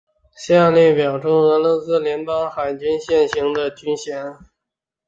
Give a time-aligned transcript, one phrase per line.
[0.35, 4.35] 下表列出俄罗斯联邦海军现行的军衔。